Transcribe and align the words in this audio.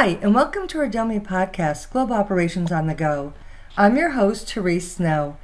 Hi, 0.00 0.16
and 0.22 0.32
welcome 0.32 0.68
to 0.68 0.78
our 0.78 0.88
Delmia 0.88 1.20
podcast, 1.20 1.90
Global 1.90 2.14
Operations 2.14 2.70
on 2.70 2.86
the 2.86 2.94
Go. 2.94 3.32
I'm 3.76 3.96
your 3.96 4.10
host, 4.10 4.48
Therese 4.48 4.92
Snow. 4.92 5.36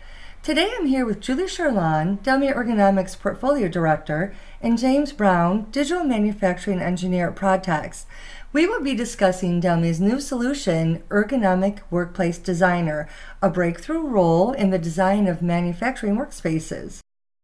Today 0.44 0.72
I'm 0.78 0.86
here 0.86 1.04
with 1.04 1.18
Julie 1.18 1.48
Sherlon, 1.48 2.22
Delmia 2.22 2.54
Ergonomics 2.54 3.18
Portfolio 3.18 3.66
Director, 3.66 4.32
and 4.60 4.78
James 4.78 5.10
Brown, 5.10 5.66
Digital 5.72 6.04
Manufacturing 6.04 6.78
Engineer 6.78 7.30
at 7.30 7.34
Prodtex. 7.34 8.04
We 8.52 8.68
will 8.68 8.80
be 8.80 8.94
discussing 8.94 9.60
Delmia's 9.60 10.00
new 10.00 10.20
solution, 10.20 11.02
Ergonomic 11.08 11.80
Workplace 11.90 12.38
Designer, 12.38 13.08
a 13.42 13.50
breakthrough 13.50 14.06
role 14.06 14.52
in 14.52 14.70
the 14.70 14.78
design 14.78 15.26
of 15.26 15.42
manufacturing 15.42 16.14
workspaces. 16.14 17.00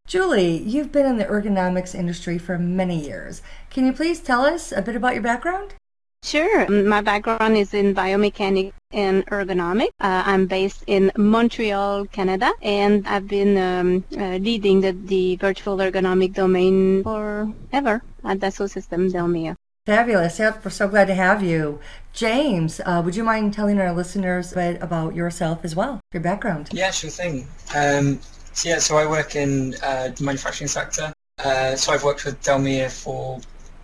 Julie, 0.06 0.58
you've 0.58 0.92
been 0.92 1.06
in 1.06 1.18
the 1.18 1.24
ergonomics 1.24 1.92
industry 1.92 2.38
for 2.38 2.56
many 2.56 3.04
years. 3.04 3.42
Can 3.68 3.84
you 3.84 3.92
please 3.92 4.20
tell 4.20 4.42
us 4.42 4.70
a 4.70 4.80
bit 4.80 4.94
about 4.94 5.14
your 5.14 5.24
background? 5.24 5.74
Sure. 6.22 6.68
My 6.68 7.00
background 7.00 7.56
is 7.56 7.72
in 7.72 7.94
biomechanics 7.94 8.72
and 8.92 9.26
ergonomics. 9.26 9.88
Uh, 10.00 10.22
I'm 10.26 10.46
based 10.46 10.84
in 10.86 11.10
Montreal, 11.16 12.06
Canada, 12.06 12.52
and 12.62 13.06
I've 13.08 13.26
been 13.26 13.56
um, 13.56 14.04
uh, 14.16 14.36
leading 14.36 14.80
the, 14.80 14.92
the 14.92 15.36
virtual 15.36 15.78
ergonomic 15.78 16.34
domain 16.34 17.02
forever 17.02 18.02
at 18.24 18.38
Dassault 18.38 18.70
System 18.70 19.10
Delmia. 19.10 19.56
Fabulous. 19.86 20.38
Yep, 20.38 20.64
we're 20.64 20.70
so 20.70 20.88
glad 20.88 21.06
to 21.06 21.14
have 21.14 21.42
you. 21.42 21.80
James, 22.12 22.80
uh, 22.84 23.00
would 23.02 23.16
you 23.16 23.24
mind 23.24 23.54
telling 23.54 23.80
our 23.80 23.92
listeners 23.92 24.52
a 24.52 24.54
bit 24.56 24.82
about 24.82 25.14
yourself 25.14 25.64
as 25.64 25.74
well, 25.74 26.00
your 26.12 26.22
background? 26.22 26.68
Yeah, 26.70 26.90
sure 26.90 27.10
thing. 27.10 27.48
Um, 27.74 28.20
so, 28.52 28.68
yeah, 28.68 28.78
so 28.78 28.98
I 28.98 29.06
work 29.06 29.36
in 29.36 29.74
uh, 29.82 30.08
the 30.08 30.22
manufacturing 30.22 30.68
sector. 30.68 31.12
Uh, 31.42 31.74
so 31.74 31.92
I've 31.92 32.04
worked 32.04 32.26
with 32.26 32.40
Delmia 32.42 32.90
for 32.90 33.40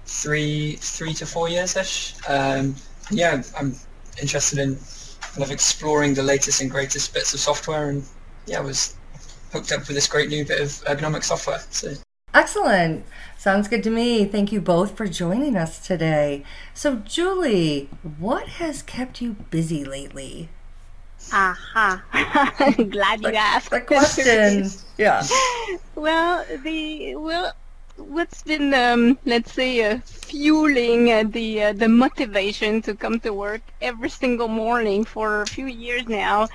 three 0.06 0.76
three 0.76 1.12
to 1.14 1.26
four 1.26 1.48
years 1.48 1.76
ish. 1.76 2.14
Um, 2.28 2.74
yeah, 3.10 3.42
I'm 3.58 3.74
interested 4.20 4.58
in 4.58 4.76
kind 5.20 5.42
of 5.42 5.50
exploring 5.50 6.14
the 6.14 6.22
latest 6.22 6.60
and 6.60 6.70
greatest 6.70 7.12
bits 7.12 7.34
of 7.34 7.40
software, 7.40 7.90
and 7.90 8.04
yeah, 8.46 8.58
I 8.58 8.62
was 8.62 8.96
hooked 9.52 9.72
up 9.72 9.80
with 9.80 9.96
this 9.96 10.06
great 10.06 10.28
new 10.28 10.44
bit 10.44 10.60
of 10.60 10.68
ergonomic 10.84 11.24
software. 11.24 11.60
So 11.70 11.94
excellent. 12.34 13.04
Sounds 13.38 13.68
good 13.68 13.82
to 13.84 13.90
me. 13.90 14.24
Thank 14.24 14.50
you 14.50 14.60
both 14.60 14.96
for 14.96 15.06
joining 15.06 15.56
us 15.56 15.86
today. 15.86 16.44
So, 16.74 16.96
Julie, 16.96 17.88
what 18.18 18.48
has 18.48 18.82
kept 18.82 19.20
you 19.20 19.36
busy 19.50 19.84
lately? 19.84 20.48
Aha! 21.32 22.04
Glad 22.90 23.22
you 23.22 23.34
asked. 23.34 23.70
The 23.70 23.80
question. 23.80 24.68
yeah. 24.98 25.22
Well, 25.94 26.44
the 26.62 27.16
well 27.16 27.52
what's 27.96 28.42
been, 28.42 28.72
um, 28.74 29.18
let's 29.24 29.52
say, 29.52 29.82
uh, 29.90 29.98
fueling 30.26 31.12
uh, 31.12 31.24
the 31.36 31.48
uh, 31.62 31.72
the 31.72 31.88
motivation 31.88 32.82
to 32.82 32.94
come 32.94 33.20
to 33.20 33.32
work 33.32 33.62
every 33.80 34.10
single 34.10 34.48
morning 34.48 35.04
for 35.04 35.42
a 35.42 35.46
few 35.46 35.66
years 35.66 36.08
now 36.08 36.48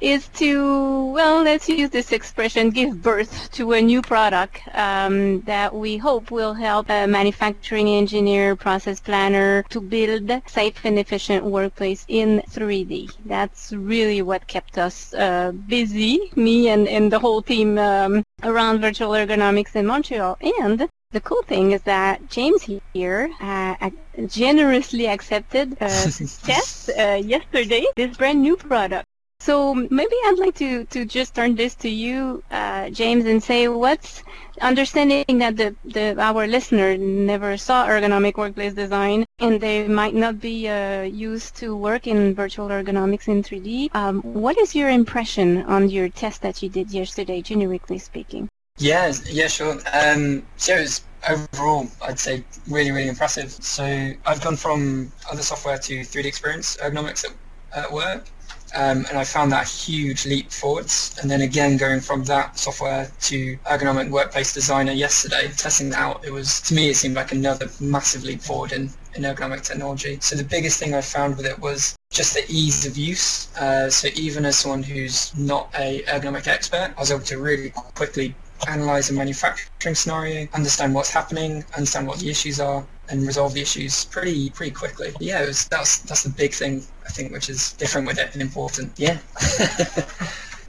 is 0.00 0.28
to, 0.28 1.12
well, 1.12 1.42
let's 1.42 1.68
use 1.68 1.90
this 1.90 2.12
expression, 2.12 2.70
give 2.70 3.02
birth 3.02 3.50
to 3.52 3.72
a 3.72 3.80
new 3.80 4.00
product 4.00 4.60
um, 4.72 5.40
that 5.42 5.74
we 5.74 5.98
hope 5.98 6.30
will 6.30 6.54
help 6.54 6.88
a 6.88 7.06
manufacturing 7.06 7.88
engineer, 7.88 8.56
process 8.56 8.98
planner 9.00 9.62
to 9.64 9.80
build 9.80 10.30
safe 10.46 10.84
and 10.84 10.98
efficient 10.98 11.44
workplace 11.44 12.04
in 12.08 12.42
3D. 12.48 13.10
That's 13.26 13.72
really 13.72 14.22
what 14.22 14.46
kept 14.46 14.78
us 14.78 15.12
uh, 15.14 15.52
busy, 15.52 16.30
me 16.36 16.68
and, 16.68 16.88
and 16.88 17.12
the 17.12 17.18
whole 17.18 17.42
team 17.42 17.78
um, 17.78 18.24
around 18.42 18.80
virtual 18.80 19.10
ergonomics 19.10 19.76
in 19.76 19.86
Montreal. 19.86 20.38
And 20.62 20.88
the 21.12 21.20
cool 21.20 21.42
thing 21.42 21.72
is 21.72 21.82
that 21.82 22.30
James 22.30 22.68
here 22.92 23.30
uh, 23.40 23.90
generously 24.26 25.08
accepted 25.08 25.76
uh, 25.80 25.88
test 26.44 26.88
uh, 26.90 27.20
yesterday 27.34 27.84
this 27.96 28.16
brand 28.16 28.40
new 28.40 28.56
product. 28.56 29.04
So 29.40 29.74
maybe 29.74 30.14
I'd 30.26 30.38
like 30.38 30.54
to, 30.56 30.84
to 30.84 31.04
just 31.04 31.34
turn 31.34 31.56
this 31.56 31.74
to 31.76 31.88
you, 31.88 32.44
uh, 32.52 32.90
James, 32.90 33.24
and 33.24 33.42
say 33.42 33.66
what's 33.66 34.22
understanding 34.60 35.38
that 35.38 35.56
the, 35.56 35.74
the 35.84 36.14
our 36.20 36.46
listener 36.46 36.96
never 36.96 37.56
saw 37.56 37.88
ergonomic 37.88 38.36
workplace 38.36 38.74
design 38.74 39.24
and 39.40 39.60
they 39.60 39.88
might 39.88 40.14
not 40.14 40.40
be 40.40 40.68
uh, 40.68 41.02
used 41.02 41.56
to 41.56 41.74
work 41.74 42.06
in 42.06 42.34
virtual 42.34 42.68
ergonomics 42.68 43.26
in 43.26 43.42
3D. 43.42 43.92
Um, 43.96 44.20
what 44.20 44.56
is 44.58 44.76
your 44.76 44.90
impression 44.90 45.64
on 45.64 45.90
your 45.90 46.08
test 46.08 46.42
that 46.42 46.62
you 46.62 46.68
did 46.68 46.92
yesterday, 46.92 47.42
generically 47.42 47.98
speaking? 47.98 48.48
Yeah, 48.80 49.12
yeah, 49.26 49.46
sure. 49.46 49.78
Um, 49.92 50.42
so 50.56 50.76
it 50.76 50.80
was 50.80 51.04
overall, 51.28 51.86
I'd 52.00 52.18
say 52.18 52.42
really, 52.66 52.90
really 52.90 53.08
impressive. 53.08 53.50
So 53.52 53.84
I've 54.24 54.40
gone 54.40 54.56
from 54.56 55.12
other 55.30 55.42
software 55.42 55.76
to 55.76 56.00
3D 56.00 56.24
Experience 56.24 56.78
ergonomics 56.78 57.26
at, 57.26 57.32
at 57.76 57.92
work, 57.92 58.30
um, 58.74 59.04
and 59.10 59.18
I 59.18 59.24
found 59.24 59.52
that 59.52 59.66
a 59.66 59.68
huge 59.68 60.24
leap 60.24 60.50
forwards. 60.50 61.14
And 61.20 61.30
then 61.30 61.42
again, 61.42 61.76
going 61.76 62.00
from 62.00 62.24
that 62.24 62.58
software 62.58 63.10
to 63.20 63.56
ergonomic 63.66 64.08
workplace 64.08 64.54
designer 64.54 64.92
yesterday, 64.92 65.48
testing 65.58 65.90
that 65.90 65.98
out, 65.98 66.24
it 66.24 66.32
was 66.32 66.62
to 66.62 66.74
me 66.74 66.88
it 66.88 66.96
seemed 66.96 67.16
like 67.16 67.32
another 67.32 67.68
massive 67.80 68.24
leap 68.24 68.40
forward 68.40 68.72
in, 68.72 68.88
in 69.14 69.24
ergonomic 69.24 69.62
technology. 69.62 70.16
So 70.22 70.36
the 70.36 70.44
biggest 70.44 70.80
thing 70.80 70.94
I 70.94 71.02
found 71.02 71.36
with 71.36 71.44
it 71.44 71.58
was 71.58 71.98
just 72.10 72.32
the 72.32 72.44
ease 72.48 72.86
of 72.86 72.96
use. 72.96 73.54
Uh, 73.58 73.90
so 73.90 74.08
even 74.14 74.46
as 74.46 74.58
someone 74.58 74.82
who's 74.82 75.36
not 75.36 75.68
a 75.78 76.02
ergonomic 76.04 76.46
expert, 76.46 76.94
I 76.96 77.00
was 77.00 77.10
able 77.10 77.24
to 77.24 77.38
really 77.38 77.70
quickly 77.70 78.34
analyze 78.68 79.10
a 79.10 79.14
manufacturing 79.14 79.94
scenario, 79.94 80.48
understand 80.54 80.94
what's 80.94 81.10
happening, 81.10 81.64
understand 81.76 82.06
what 82.06 82.18
the 82.18 82.30
issues 82.30 82.60
are, 82.60 82.84
and 83.08 83.26
resolve 83.26 83.54
the 83.54 83.60
issues 83.60 84.04
pretty 84.04 84.50
pretty 84.50 84.72
quickly. 84.72 85.12
Yeah, 85.20 85.44
was, 85.44 85.66
that's 85.68 85.98
that's 86.02 86.22
the 86.22 86.30
big 86.30 86.52
thing 86.52 86.82
I 87.06 87.10
think, 87.10 87.32
which 87.32 87.48
is 87.48 87.72
different 87.74 88.06
with 88.06 88.18
it 88.18 88.32
and 88.32 88.42
important. 88.42 88.92
Yeah. 88.96 89.18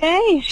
Hey, 0.01 0.41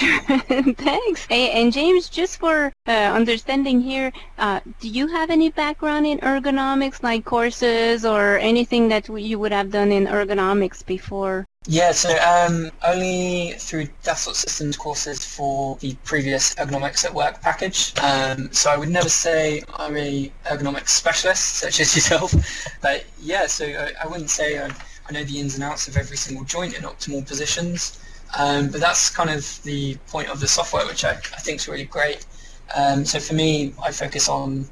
thanks. 0.78 1.26
Hey, 1.26 1.60
and 1.60 1.74
James, 1.74 2.08
just 2.08 2.38
for 2.38 2.72
uh, 2.86 2.92
understanding 2.92 3.82
here, 3.82 4.12
uh, 4.38 4.60
do 4.80 4.88
you 4.88 5.08
have 5.08 5.32
any 5.32 5.50
background 5.50 6.06
in 6.06 6.20
ergonomics, 6.20 7.02
like 7.02 7.26
courses 7.26 8.06
or 8.06 8.38
anything 8.38 8.90
that 8.90 9.10
you 9.10 9.40
would 9.40 9.52
have 9.52 9.72
done 9.72 9.92
in 9.92 10.06
ergonomics 10.06 10.86
before? 10.86 11.48
Yeah, 11.72 11.92
so 11.92 12.10
um, 12.18 12.72
only 12.84 13.54
through 13.60 13.90
Dassault 14.04 14.34
Systems 14.34 14.76
courses 14.76 15.24
for 15.24 15.78
the 15.82 15.94
previous 16.04 16.56
ergonomics 16.56 17.06
at 17.06 17.14
work 17.14 17.44
package. 17.44 17.94
Um, 18.00 18.52
so 18.52 18.72
I 18.72 18.78
would 18.78 18.90
never 18.90 19.08
say 19.08 19.62
I'm 19.76 19.96
a 19.96 20.32
ergonomics 20.48 20.90
specialist, 20.90 21.58
such 21.58 21.80
as 21.80 21.96
yourself. 21.96 22.34
But 22.82 23.06
yeah, 23.22 23.46
so 23.46 23.66
I, 23.66 23.92
I 24.04 24.08
wouldn't 24.08 24.32
say 24.32 24.58
I, 24.60 24.72
I 25.08 25.12
know 25.12 25.24
the 25.24 25.40
ins 25.40 25.54
and 25.54 25.64
outs 25.64 25.88
of 25.88 25.96
every 25.96 26.18
single 26.18 26.44
joint 26.44 26.76
in 26.76 26.86
optimal 26.86 27.28
positions. 27.28 28.04
Um, 28.36 28.70
but 28.70 28.82
that's 28.82 29.12
kind 29.12 29.30
of 29.30 29.62
the 29.62 29.96
point 30.08 30.30
of 30.30 30.40
the 30.40 30.48
software, 30.48 30.88
which 30.88 31.06
I, 31.06 31.12
I 31.12 31.40
think 31.40 31.60
is 31.60 31.68
really 31.68 31.86
great. 31.86 32.26
Um, 32.76 33.06
so 33.06 33.20
for 33.20 33.36
me, 33.36 33.76
I 33.84 33.92
focus 33.92 34.28
on 34.28 34.68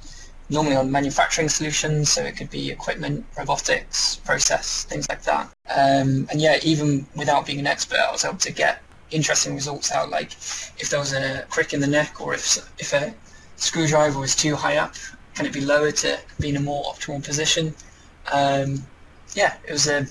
normally 0.50 0.76
on 0.76 0.92
manufacturing 0.92 1.50
solutions, 1.50 2.12
so 2.12 2.24
it 2.24 2.38
could 2.38 2.50
be 2.50 2.72
equipment, 2.72 3.26
robotics, 3.38 4.18
process, 4.18 4.86
things 4.86 5.08
like 5.10 5.24
that. 5.24 5.46
Um, 5.70 6.28
and 6.32 6.40
yeah, 6.40 6.58
even 6.64 7.06
without 7.16 7.46
being 7.46 7.60
an 7.60 7.68
expert, 7.68 8.00
I 8.00 8.12
was 8.12 8.24
able 8.24 8.38
to 8.38 8.54
get 8.54 8.82
interesting 9.12 9.56
results 9.56 9.92
out, 9.92 10.10
like 10.10 10.32
if 10.78 10.90
there 10.90 11.00
was 11.00 11.14
a 11.14 11.46
crick 11.50 11.74
in 11.74 11.80
the 11.80 11.88
neck 11.88 12.22
or 12.22 12.34
if, 12.34 12.58
if 12.80 12.94
a 12.94 13.14
screwdriver 13.56 14.20
was 14.20 14.36
too 14.36 14.56
high 14.56 14.78
up, 14.78 14.96
can 15.36 15.46
it 15.46 15.54
be 15.54 15.62
lowered 15.62 15.96
to 15.98 16.18
be 16.40 16.50
in 16.50 16.58
a 16.58 16.60
more 16.60 16.84
optimal 16.86 17.24
position? 17.24 17.74
Um, 18.32 18.84
yeah, 19.36 19.56
it 19.68 19.72
was 19.72 19.88
a 19.88 20.08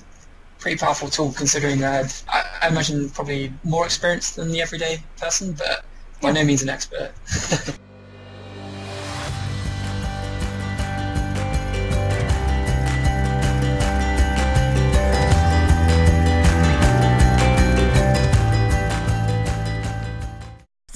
pretty 0.59 0.77
powerful 0.77 1.09
tool 1.09 1.33
considering 1.35 1.83
I 1.83 2.03
I, 2.29 2.43
I 2.63 2.67
imagine, 2.69 3.09
probably 3.09 3.53
more 3.63 3.85
experience 3.85 4.31
than 4.31 4.51
the 4.51 4.61
everyday 4.61 5.03
person, 5.19 5.53
but 5.53 5.85
by 6.21 6.31
no 6.31 6.43
means 6.43 6.63
an 6.63 6.69
expert. 6.69 7.11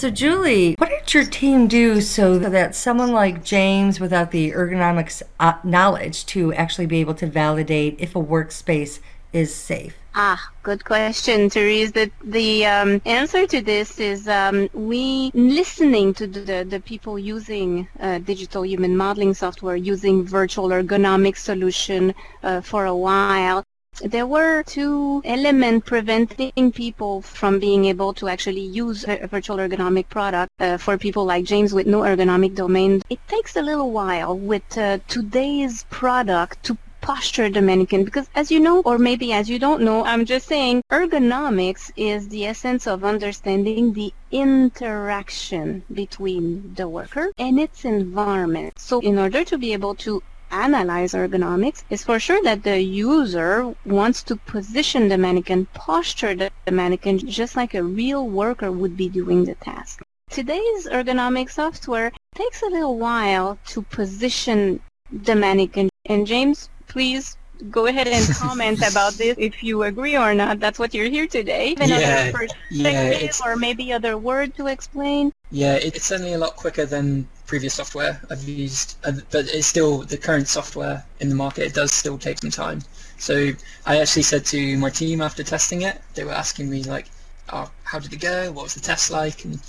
So, 0.02 0.10
Julie, 0.10 0.74
what 0.80 0.90
did 0.90 1.14
your 1.14 1.26
team 1.26 1.68
do 1.68 2.02
so 2.02 2.40
that 2.40 2.74
someone 2.74 3.12
like 3.12 3.44
James, 3.44 4.00
without 4.00 4.32
the 4.32 4.50
ergonomics 4.52 5.22
uh, 5.40 5.60
knowledge, 5.64 6.26
to 6.26 6.52
actually 6.56 6.88
be 6.88 7.02
able 7.02 7.14
to 7.14 7.28
validate 7.28 7.98
if 8.00 8.16
a 8.16 8.20
workspace 8.20 8.98
is 9.32 9.54
safe? 9.54 9.96
Ah, 10.16 10.50
good 10.64 10.86
question, 10.86 11.52
Therese. 11.52 11.92
The, 11.92 12.10
the 12.24 12.66
um, 12.66 13.00
answer 13.06 13.46
to 13.46 13.62
this 13.62 14.00
is 14.00 14.28
um, 14.28 14.70
we 14.74 15.30
listening 15.36 16.16
to 16.16 16.26
the, 16.26 16.66
the 16.68 16.80
people 16.80 17.20
using 17.20 17.88
uh, 18.00 18.18
digital 18.18 18.66
human 18.66 18.98
modeling 18.98 19.36
software, 19.36 19.76
using 19.76 20.26
virtual 20.26 20.70
ergonomic 20.70 21.38
solution 21.38 22.16
uh, 22.42 22.62
for 22.62 22.86
a 22.86 22.96
while. 22.96 23.64
There 24.04 24.26
were 24.26 24.64
two 24.64 25.22
elements 25.24 25.88
preventing 25.88 26.72
people 26.72 27.22
from 27.22 27.60
being 27.60 27.86
able 27.86 28.16
to 28.16 28.30
actually 28.30 28.62
use 28.62 29.06
a 29.08 29.28
virtual 29.28 29.58
ergonomic 29.58 30.10
product 30.10 30.50
uh, 30.60 30.78
for 30.78 30.98
people 30.98 31.24
like 31.24 31.46
James 31.46 31.72
with 31.72 31.86
no 31.86 32.00
ergonomic 32.00 32.56
domain. 32.56 33.04
It 33.12 33.20
takes 33.28 33.56
a 33.56 33.62
little 33.62 33.92
while 33.92 34.36
with 34.36 34.76
uh, 34.76 34.98
today's 35.08 35.84
product 35.92 36.64
to 36.64 36.80
posture 37.02 37.50
the 37.50 37.62
mannequin 37.62 38.04
because 38.04 38.28
as 38.34 38.50
you 38.50 38.60
know 38.60 38.82
or 38.82 38.98
maybe 38.98 39.34
as 39.34 39.50
you 39.50 39.58
don't 39.58 39.82
know 39.82 40.06
i'm 40.06 40.24
just 40.24 40.48
saying 40.48 40.84
ergonomics 40.92 41.90
is 41.96 42.28
the 42.28 42.46
essence 42.46 42.86
of 42.86 43.04
understanding 43.04 43.94
the 43.94 44.14
interaction 44.32 45.82
between 45.92 46.76
the 46.76 46.88
worker 46.88 47.32
and 47.40 47.60
its 47.60 47.86
environment 47.86 48.78
so 48.78 49.00
in 49.00 49.18
order 49.18 49.44
to 49.44 49.58
be 49.58 49.74
able 49.74 49.96
to 49.96 50.22
analyze 50.52 51.14
ergonomics 51.14 51.84
is 51.90 52.04
for 52.04 52.20
sure 52.20 52.42
that 52.44 52.64
the 52.64 52.82
user 52.82 53.74
wants 53.86 54.24
to 54.24 54.36
position 54.36 55.08
the 55.08 55.18
mannequin, 55.18 55.66
posture 55.74 56.36
the, 56.36 56.52
the 56.66 56.72
mannequin 56.72 57.18
just 57.20 57.56
like 57.56 57.74
a 57.74 57.84
real 57.84 58.28
worker 58.28 58.72
would 58.72 58.96
be 58.98 59.10
doing 59.10 59.46
the 59.46 59.56
task. 59.56 60.02
Today's 60.30 60.88
ergonomic 60.88 61.50
software 61.50 62.12
takes 62.36 62.62
a 62.62 62.68
little 62.68 62.98
while 62.98 63.60
to 63.68 63.82
position 63.82 64.80
the 65.12 65.36
mannequin. 65.36 65.90
And 66.06 66.26
James, 66.26 66.70
please 66.88 67.38
go 67.70 67.86
ahead 67.86 68.08
and 68.08 68.26
comment 68.36 68.80
about 68.90 69.14
this 69.14 69.36
if 69.38 69.64
you 69.64 69.84
agree 69.84 70.18
or 70.18 70.34
not. 70.34 70.60
That's 70.60 70.80
what 70.80 70.94
you're 70.94 71.10
here 71.10 71.28
today. 71.28 71.76
Yeah, 71.80 72.32
yeah, 72.70 73.32
or 73.46 73.56
maybe 73.56 73.92
other 73.94 74.18
word 74.18 74.56
to 74.56 74.68
explain. 74.68 75.32
Yeah, 75.52 75.76
it's 75.76 76.06
certainly 76.06 76.34
a 76.34 76.38
lot 76.38 76.56
quicker 76.56 76.86
than 76.86 77.28
previous 77.52 77.74
software 77.74 78.22
I've 78.30 78.48
used, 78.48 78.96
uh, 79.04 79.12
but 79.30 79.44
it's 79.54 79.68
still 79.68 80.04
the 80.04 80.18
current 80.18 80.48
software 80.48 81.04
in 81.20 81.28
the 81.28 81.36
market. 81.36 81.64
It 81.66 81.74
does 81.74 81.92
still 81.92 82.18
take 82.18 82.38
some 82.40 82.50
time. 82.50 82.80
So 83.18 83.52
I 83.86 84.00
actually 84.00 84.24
said 84.24 84.46
to 84.54 84.78
my 84.78 84.90
team 84.90 85.20
after 85.20 85.44
testing 85.44 85.82
it, 85.82 86.00
they 86.16 86.24
were 86.24 86.32
asking 86.44 86.70
me 86.70 86.84
like, 86.84 87.08
"Oh, 87.52 87.70
how 87.84 88.00
did 88.00 88.14
it 88.14 88.22
go? 88.22 88.54
What 88.54 88.64
was 88.64 88.76
the 88.76 88.80
test 88.80 89.12
like?" 89.12 89.44
And 89.44 89.60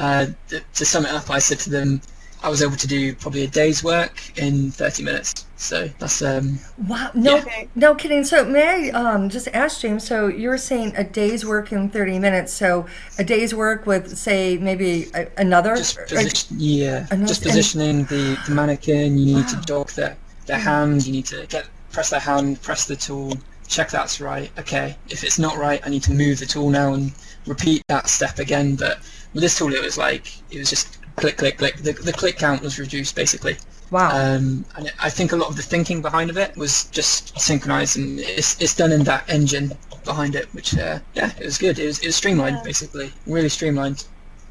uh, 0.00 0.26
to 0.78 0.84
sum 0.84 1.06
it 1.06 1.12
up, 1.12 1.30
I 1.30 1.38
said 1.38 1.60
to 1.60 1.70
them, 1.70 2.00
I 2.42 2.48
was 2.48 2.62
able 2.62 2.76
to 2.76 2.86
do 2.86 3.14
probably 3.16 3.42
a 3.44 3.46
day's 3.48 3.82
work 3.82 4.36
in 4.38 4.70
30 4.70 5.02
minutes. 5.02 5.46
So 5.56 5.88
that's 5.98 6.22
um, 6.22 6.58
Wow. 6.86 7.10
No, 7.14 7.36
Yeah. 7.36 7.64
no 7.74 7.94
kidding. 7.96 8.22
So 8.24 8.44
may 8.44 8.90
I 8.92 8.98
um, 8.98 9.28
just 9.28 9.48
ask 9.48 9.80
James? 9.80 10.06
So 10.06 10.28
you 10.28 10.48
were 10.48 10.56
saying 10.58 10.94
a 10.96 11.02
day's 11.02 11.44
work 11.44 11.72
in 11.72 11.90
thirty 11.90 12.16
minutes. 12.20 12.52
So 12.52 12.86
a 13.18 13.24
day's 13.24 13.52
work 13.56 13.84
with, 13.84 14.16
say, 14.16 14.56
maybe 14.56 15.08
a, 15.14 15.26
another. 15.36 15.74
just 15.74 15.98
or- 15.98 16.04
position, 16.04 16.56
yeah, 16.60 17.06
and 17.10 17.26
just 17.26 17.42
positioning 17.42 18.04
the, 18.04 18.38
the 18.46 18.54
mannequin. 18.54 19.18
You 19.18 19.36
need 19.38 19.48
to 19.48 19.56
Wow. 19.56 19.62
dock 19.66 19.92
their 19.94 20.16
their 20.46 20.58
hand. 20.58 21.04
You 21.04 21.12
need 21.12 21.26
to 21.26 21.44
get 21.48 21.66
press 21.90 22.10
their 22.10 22.20
hand, 22.20 22.62
press 22.62 22.84
the 22.84 22.94
tool, 22.94 23.32
check 23.66 23.90
that's 23.90 24.20
right. 24.20 24.52
Okay, 24.60 24.94
if 25.10 25.24
it's 25.24 25.40
not 25.40 25.56
right, 25.56 25.80
I 25.84 25.88
need 25.88 26.04
to 26.04 26.12
move 26.12 26.38
the 26.38 26.46
tool 26.46 26.70
now 26.70 26.94
and 26.94 27.10
repeat 27.46 27.82
that 27.88 28.08
step 28.08 28.38
again. 28.38 28.76
But 28.76 28.98
with 29.34 29.42
this 29.42 29.58
tool, 29.58 29.74
it 29.74 29.82
was 29.82 29.98
like 29.98 30.30
it 30.52 30.58
was 30.60 30.70
just 30.70 30.97
click, 31.20 31.36
click, 31.36 31.58
click. 31.58 31.76
The, 31.76 31.92
the 31.92 32.12
click 32.12 32.36
count 32.38 32.62
was 32.62 32.78
reduced 32.78 33.14
basically. 33.14 33.56
wow. 33.90 34.08
Um, 34.10 34.64
and 34.76 34.92
I 35.00 35.10
think 35.10 35.32
a 35.32 35.36
lot 35.36 35.48
of 35.50 35.56
the 35.56 35.62
thinking 35.62 36.02
behind 36.02 36.30
of 36.30 36.36
it 36.36 36.56
was 36.56 36.84
just 36.98 37.38
synchronized, 37.38 37.96
and 37.98 38.18
it's, 38.20 38.60
it's 38.62 38.74
done 38.74 38.92
in 38.92 39.04
that 39.04 39.24
engine 39.28 39.72
behind 40.04 40.34
it, 40.34 40.46
which 40.54 40.76
uh, 40.78 40.98
yeah, 41.14 41.30
it 41.38 41.44
was 41.44 41.58
good. 41.58 41.78
It 41.78 41.86
was 41.86 41.98
it 42.00 42.06
was 42.06 42.16
streamlined 42.16 42.56
Yeah. 42.56 42.62
basically, 42.64 43.12
really 43.26 43.48
streamlined. 43.48 44.04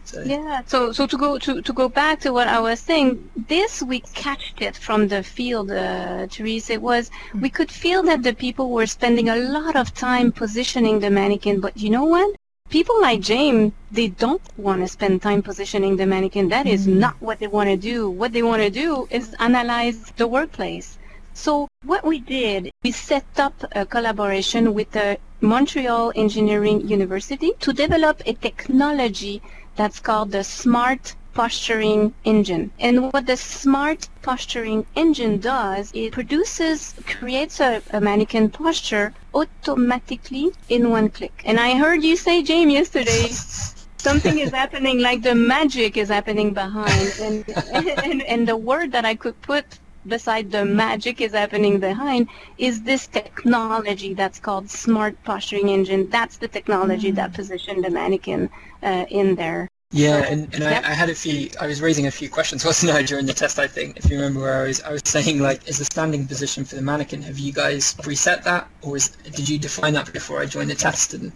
So, 0.05 0.21
Yeah. 0.21 0.61
So 0.67 0.91
so 0.93 1.05
to 1.07 1.17
go 1.17 1.37
to, 1.37 1.61
to 1.61 1.73
go 1.73 1.89
back 1.89 2.19
to 2.21 2.31
what 2.31 2.47
I 2.47 2.59
was 2.59 2.79
saying, 2.79 3.09
this 3.47 3.83
we 3.83 3.99
catched 4.13 4.61
it 4.61 4.75
from 4.77 5.07
the 5.09 5.21
field, 5.21 5.69
uh, 5.71 6.27
Therese. 6.27 6.69
It 6.69 6.81
was 6.81 7.11
we 7.43 7.49
could 7.49 7.71
feel 7.71 8.01
that 8.03 8.23
the 8.23 8.33
people 8.33 8.69
were 8.71 8.87
spending 8.87 9.27
a 9.29 9.35
lot 9.35 9.75
of 9.75 9.93
time 9.93 10.31
positioning 10.31 10.99
the 10.99 11.09
mannequin, 11.09 11.59
but 11.59 11.75
you 11.77 11.89
know 11.89 12.05
what? 12.05 12.35
People 12.69 12.99
like 13.01 13.21
James, 13.21 13.71
they 13.91 14.09
don't 14.09 14.41
want 14.57 14.81
to 14.81 14.89
spend 14.89 15.21
time 15.21 15.41
positioning 15.41 15.95
the 15.95 16.05
mannequin. 16.05 16.49
That 16.49 16.67
is 16.67 16.85
Mhm. 16.85 16.97
not 17.05 17.15
what 17.21 17.39
they 17.39 17.47
want 17.47 17.69
to 17.69 17.77
do. 17.77 18.09
What 18.09 18.33
they 18.33 18.43
want 18.43 18.61
to 18.61 18.69
do 18.69 19.07
is 19.09 19.33
analyze 19.39 20.11
the 20.17 20.27
workplace. 20.27 20.97
So 21.33 21.69
what 21.85 22.03
we 22.03 22.19
did, 22.19 22.71
we 22.83 22.91
set 22.91 23.25
up 23.37 23.53
a 23.71 23.85
collaboration 23.85 24.73
with 24.73 24.91
the 24.91 25.17
Montreal 25.39 26.11
Engineering 26.15 26.85
University 26.89 27.53
to 27.61 27.71
develop 27.71 28.21
a 28.25 28.33
technology 28.33 29.41
that's 29.77 29.99
called 30.01 30.31
the 30.31 30.43
Smart 30.43 31.15
Posturing 31.37 32.15
Engine. 32.25 32.71
And 32.79 33.13
what 33.13 33.27
the 33.27 33.37
Smart 33.37 34.09
Posturing 34.23 34.87
Engine 34.95 35.39
does, 35.39 35.91
it 35.93 36.11
produces, 36.11 36.95
creates 37.05 37.59
a, 37.59 37.83
a 37.91 38.01
mannequin 38.01 38.49
posture 38.49 39.13
automatically 39.35 40.51
in 40.67 40.89
one 40.89 41.09
click. 41.09 41.43
And 41.45 41.59
I 41.59 41.77
heard 41.77 42.03
you 42.03 42.17
say, 42.17 42.41
James, 42.41 42.73
yesterday, 42.73 43.27
something 43.99 44.39
is 44.39 44.49
happening 44.49 44.99
like 44.99 45.21
the 45.21 45.35
magic 45.35 45.95
is 45.95 46.09
happening 46.09 46.55
behind 46.55 47.13
and, 47.21 47.47
and 48.03 48.21
and 48.23 48.47
the 48.47 48.55
word 48.55 48.91
that 48.91 49.05
i 49.05 49.15
could 49.15 49.39
put 49.41 49.65
beside 50.05 50.51
the 50.51 50.63
magic 50.63 51.19
is 51.19 51.33
happening 51.33 51.79
behind 51.79 52.29
is 52.57 52.83
this 52.83 53.07
technology 53.07 54.13
that's 54.13 54.39
called 54.39 54.69
smart 54.69 55.15
posturing 55.23 55.69
engine 55.69 56.09
that's 56.09 56.37
the 56.37 56.47
technology 56.47 57.11
that 57.11 57.33
positioned 57.33 57.83
the 57.83 57.89
mannequin 57.89 58.49
uh, 58.83 59.05
in 59.09 59.35
there 59.35 59.66
Yeah, 59.91 60.25
and, 60.25 60.53
and 60.53 60.63
yep. 60.63 60.83
I, 60.83 60.89
I 60.89 60.93
had 60.93 61.09
a 61.09 61.15
few. 61.15 61.49
I 61.61 61.67
was 61.67 61.81
raising 61.81 62.07
a 62.07 62.11
few 62.11 62.29
questions, 62.29 62.65
wasn't 62.65 62.91
I, 62.91 63.03
during 63.03 63.25
the 63.25 63.33
test? 63.33 63.57
I 63.57 63.67
think, 63.67 63.97
if 63.97 64.09
you 64.09 64.17
remember, 64.17 64.41
where 64.41 64.63
I 64.63 64.67
was, 64.67 64.81
I 64.81 64.91
was 64.91 65.01
saying 65.05 65.39
like, 65.39 65.67
is 65.67 65.77
the 65.77 65.85
standing 65.85 66.27
position 66.27 66.65
for 66.65 66.75
the 66.75 66.81
mannequin? 66.81 67.21
Have 67.21 67.39
you 67.39 67.53
guys 67.53 67.93
preset 67.93 68.43
that, 68.43 68.67
or 68.81 68.97
is, 68.97 69.09
did 69.09 69.47
you 69.47 69.57
define 69.57 69.93
that 69.93 70.11
before 70.11 70.41
I 70.41 70.45
joined 70.45 70.69
the 70.69 70.75
test? 70.75 71.13
And 71.13 71.31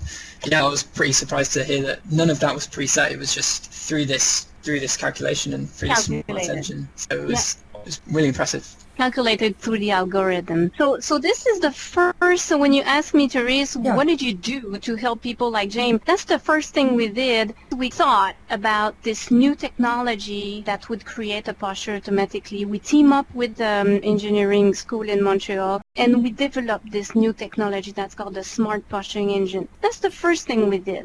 yeah, 0.45 0.65
I 0.65 0.69
was 0.69 0.83
pretty 0.83 1.13
surprised 1.13 1.53
to 1.53 1.63
hear 1.63 1.81
that 1.83 2.11
none 2.11 2.29
of 2.29 2.41
that 2.41 2.53
was 2.53 2.67
preset. 2.67 3.11
It 3.11 3.17
was 3.17 3.33
just 3.33 3.71
through 3.71 4.05
this 4.05 4.47
through 4.63 4.79
this 4.79 4.95
calculation 4.95 5.53
and 5.53 5.69
through 5.69 5.89
Calculated. 5.89 6.49
engine. 6.49 6.89
So 6.95 7.15
it 7.15 7.27
was 7.27 7.57
it 7.73 7.85
was 7.85 8.01
really 8.07 8.27
impressive. 8.27 8.67
Calculated 9.01 9.51
through 9.57 9.79
the 9.85 9.91
algorithm. 10.01 10.61
So, 10.77 10.87
so 10.99 11.13
this 11.27 11.39
is 11.51 11.57
the 11.67 11.71
first. 11.71 12.43
So 12.49 12.55
when 12.63 12.71
you 12.77 12.83
ask 12.97 13.07
me, 13.19 13.23
Therese, 13.33 13.73
Yeah. 13.75 13.95
what 13.97 14.05
did 14.11 14.21
you 14.27 14.33
do 14.53 14.59
to 14.87 14.91
help 15.05 15.17
people 15.29 15.49
like 15.57 15.69
James? 15.79 15.99
That's 16.09 16.27
the 16.33 16.41
first 16.49 16.67
thing 16.75 16.87
we 17.01 17.07
did. 17.25 17.45
We 17.83 17.89
thought 18.01 18.35
about 18.59 18.91
this 19.07 19.21
new 19.41 19.53
technology 19.65 20.47
that 20.69 20.81
would 20.89 21.03
create 21.13 21.45
a 21.53 21.55
posture 21.65 21.95
automatically. 22.01 22.61
We 22.73 22.79
team 22.93 23.07
up 23.19 23.27
with 23.41 23.53
the 23.63 23.73
um, 23.83 23.91
engineering 24.13 24.67
school 24.83 25.05
in 25.13 25.19
Montreal, 25.29 25.75
and 26.03 26.09
we 26.23 26.29
developed 26.47 26.87
this 26.97 27.09
new 27.23 27.31
technology 27.43 27.91
that's 27.99 28.15
called 28.19 28.35
the 28.41 28.47
Smart 28.55 28.81
Posturing 28.93 29.29
Engine. 29.39 29.65
That's 29.83 29.99
the 30.07 30.13
first 30.23 30.41
thing 30.47 30.59
we 30.73 30.79
did. 30.93 31.03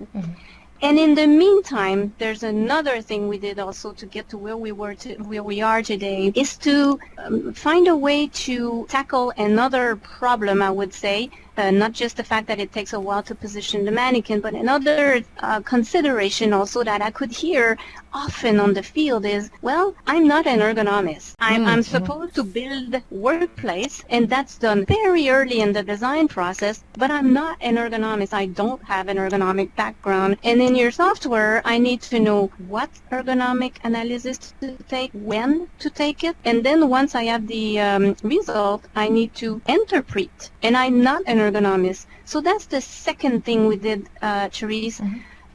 And 0.83 0.99
in 0.99 1.15
the 1.15 1.27
meantime, 1.27 2.15
there's 2.19 2.43
another 2.43 3.01
thing 3.01 3.29
we 3.29 3.39
did 3.39 3.59
also 3.59 3.93
to 3.93 4.07
get 4.07 4.29
to 4.29 4.39
where 4.39 4.57
we 4.57 4.73
were 4.73 4.95
to 4.95 5.15
where 5.23 5.43
we 5.43 5.63
are 5.63 5.83
today 5.83 6.33
is 6.35 6.57
to 6.59 7.01
um, 7.19 7.55
find 7.55 7.89
a 7.89 7.97
way 7.97 8.29
to 8.29 8.87
tackle 8.89 9.33
another 9.39 9.97
problem. 9.97 10.61
I 10.61 10.71
would 10.71 10.93
say, 10.93 11.31
uh, 11.57 11.71
not 11.71 11.93
just 11.93 12.17
the 12.17 12.25
fact 12.25 12.47
that 12.49 12.59
it 12.61 12.73
takes 12.73 12.93
a 12.93 13.01
while 13.01 13.23
to 13.25 13.35
position 13.35 13.85
the 13.85 13.91
mannequin, 13.91 14.41
but 14.41 14.55
another 14.55 15.23
uh, 15.41 15.61
consideration 15.61 16.53
also 16.53 16.83
that 16.85 17.01
I 17.03 17.11
could 17.11 17.33
hear 17.33 17.77
often 18.13 18.59
on 18.61 18.73
the 18.75 18.83
field 18.83 19.25
is, 19.27 19.51
well, 19.63 19.95
I'm 20.07 20.27
not 20.27 20.47
an 20.47 20.61
ergonomist. 20.61 21.35
I'm, 21.41 21.65
I'm 21.67 21.81
Mhm. 21.81 21.85
supposed 21.85 22.35
to 22.37 22.45
build 22.45 23.03
workplace, 23.11 24.03
and 24.09 24.29
that's 24.29 24.57
done 24.59 24.85
very 24.87 25.29
early 25.29 25.61
in 25.61 25.73
the 25.73 25.83
design 25.83 26.27
process, 26.29 26.83
but 26.97 27.11
I'm 27.11 27.33
not 27.33 27.57
an 27.61 27.77
ergonomist. 27.77 28.33
I 28.33 28.47
don't 28.47 28.83
have 28.85 29.09
an 29.09 29.19
ergonomic 29.19 29.75
background. 29.77 30.39
And 30.45 30.63
in 30.63 30.75
your 30.77 30.91
software, 30.91 31.61
I 31.65 31.77
need 31.79 32.01
to 32.13 32.19
know 32.19 32.51
what 32.69 32.91
ergonomic 33.13 33.75
analysis 33.85 34.39
to 34.61 34.77
take, 34.89 35.11
when 35.13 35.69
to 35.81 35.91
take 35.91 36.25
it, 36.25 36.37
and 36.45 36.65
then 36.65 36.89
once 36.89 37.15
I 37.15 37.25
have 37.25 37.47
the 37.47 37.81
um, 37.81 38.17
result, 38.23 38.83
I 38.95 39.09
need 39.09 39.35
to 39.37 39.61
interpret. 39.67 40.51
And 40.63 40.77
I'm 40.77 41.03
not 41.03 41.23
an 41.27 41.39
ergonomist. 41.47 42.07
So 42.25 42.41
that's 42.41 42.67
the 42.67 42.81
second 42.81 43.45
thing 43.45 43.67
we 43.67 43.77
did, 43.77 44.09
uh, 44.23 44.49
Therese. 44.49 45.01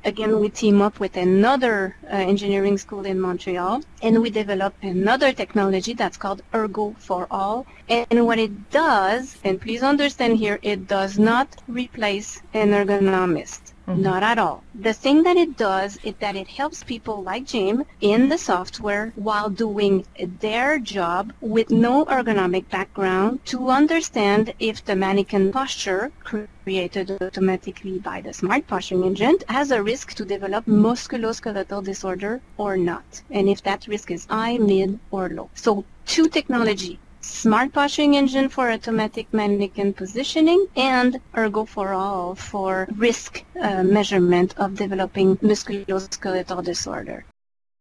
Again, 0.04 0.40
we 0.40 0.50
team 0.50 0.82
up 0.82 1.00
with 1.00 1.16
another 1.16 1.96
uh, 2.06 2.16
engineering 2.16 2.80
school 2.80 3.06
in 3.06 3.20
Montreal, 3.20 3.84
and 4.02 4.20
we 4.20 4.32
develop 4.32 4.74
another 4.82 5.32
technology 5.32 5.94
that's 5.94 6.18
called 6.18 6.42
Ergo4all. 6.54 7.68
And 7.88 8.26
what 8.26 8.40
it 8.40 8.72
does, 8.72 9.38
and 9.44 9.62
please 9.62 9.84
understand 9.84 10.38
here, 10.38 10.58
it 10.64 10.88
does 10.88 11.20
not 11.20 11.62
replace 11.68 12.42
an 12.54 12.72
ergonomist. 12.72 13.71
Mm-hmm. 13.92 14.04
Not 14.04 14.24
at 14.24 14.38
all. 14.40 14.64
The 14.74 14.94
thing 14.94 15.24
that 15.24 15.36
it 15.36 15.58
does 15.58 16.00
is 16.02 16.16
that 16.20 16.38
it 16.38 16.48
helps 16.48 16.82
people 16.82 17.22
like 17.22 17.46
Jim 17.46 17.84
in 18.00 18.30
the 18.30 18.38
software 18.38 19.12
while 19.16 19.50
doing 19.50 20.06
their 20.40 20.80
job 20.80 21.34
with 21.42 21.70
no 21.70 22.06
ergonomic 22.06 22.70
background 22.70 23.46
to 23.48 23.70
understand 23.70 24.54
if 24.60 24.86
the 24.86 24.96
mannequin 24.96 25.52
posture 25.52 26.12
created 26.24 27.22
automatically 27.22 28.00
by 28.00 28.22
the 28.22 28.34
smart 28.34 28.66
posturing 28.66 29.04
engine 29.04 29.38
has 29.50 29.72
a 29.72 29.84
risk 29.84 30.14
to 30.14 30.24
develop 30.24 30.66
musculoskeletal 30.66 31.84
disorder 31.84 32.40
or 32.58 32.78
not. 32.78 33.22
And 33.30 33.50
if 33.50 33.62
that 33.64 33.88
risk 33.88 34.10
is 34.10 34.26
high, 34.26 34.58
mid, 34.58 35.00
or 35.12 35.28
low. 35.28 35.50
So 35.54 35.84
two 36.06 36.30
technology 36.30 36.98
Smart 37.24 37.72
Posturing 37.72 38.16
Engine 38.16 38.50
for 38.50 38.72
automatic 38.72 39.32
mannequin 39.32 39.94
positioning, 39.94 40.66
and 40.76 41.22
Ergo4all 41.36 42.36
for 42.36 42.88
risk 42.96 43.44
uh, 43.62 43.84
measurement 43.84 44.56
of 44.58 44.76
developing 44.76 45.38
musculoskeletal 45.38 46.64
disorder. 46.64 47.26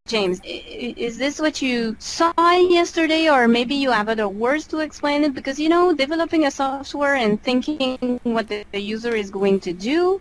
James, 0.07 0.41
is 0.45 1.19
this 1.19 1.39
what 1.39 1.63
you 1.63 1.97
saw 1.99 2.33
yesterday, 2.53 3.31
or 3.31 3.47
maybe 3.47 3.75
you 3.75 3.91
have 3.91 4.09
other 4.09 4.29
words 4.29 4.67
to 4.67 4.81
explain 4.81 5.25
it? 5.25 5.35
Because 5.35 5.59
you 5.59 5.69
know, 5.69 5.95
developing 5.95 6.47
a 6.47 6.51
software 6.51 7.15
and 7.15 7.43
thinking 7.43 8.19
what 8.25 8.49
the 8.49 8.65
user 8.73 9.15
is 9.15 9.31
going 9.31 9.61
to 9.61 9.73
do, 9.73 10.21